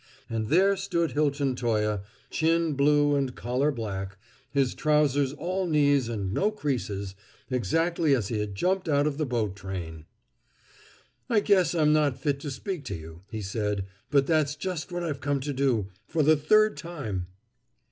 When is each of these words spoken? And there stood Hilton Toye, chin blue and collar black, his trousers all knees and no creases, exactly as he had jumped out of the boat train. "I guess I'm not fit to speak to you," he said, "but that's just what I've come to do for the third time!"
And 0.31 0.47
there 0.47 0.75
stood 0.75 1.11
Hilton 1.11 1.55
Toye, 1.55 1.99
chin 2.31 2.73
blue 2.73 3.13
and 3.13 3.35
collar 3.35 3.71
black, 3.71 4.17
his 4.49 4.73
trousers 4.73 5.31
all 5.33 5.67
knees 5.67 6.09
and 6.09 6.33
no 6.33 6.49
creases, 6.49 7.13
exactly 7.51 8.15
as 8.15 8.29
he 8.29 8.39
had 8.39 8.55
jumped 8.55 8.89
out 8.89 9.05
of 9.05 9.19
the 9.19 9.27
boat 9.27 9.55
train. 9.55 10.05
"I 11.29 11.39
guess 11.39 11.75
I'm 11.75 11.93
not 11.93 12.17
fit 12.19 12.39
to 12.39 12.49
speak 12.49 12.83
to 12.85 12.95
you," 12.95 13.21
he 13.29 13.43
said, 13.43 13.85
"but 14.09 14.25
that's 14.25 14.55
just 14.55 14.91
what 14.91 15.03
I've 15.03 15.21
come 15.21 15.39
to 15.41 15.53
do 15.53 15.91
for 16.07 16.23
the 16.23 16.35
third 16.35 16.77
time!" 16.77 17.27